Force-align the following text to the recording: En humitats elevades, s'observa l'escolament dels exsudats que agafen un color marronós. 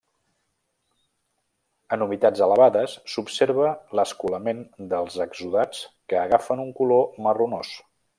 En 1.97 2.05
humitats 2.05 2.41
elevades, 2.45 2.95
s'observa 3.15 3.67
l'escolament 3.99 4.63
dels 4.95 5.19
exsudats 5.27 5.83
que 6.13 6.19
agafen 6.27 6.65
un 6.69 6.73
color 6.81 7.05
marronós. 7.27 7.77